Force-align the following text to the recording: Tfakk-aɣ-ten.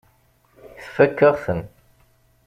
Tfakk-aɣ-ten. 0.83 1.59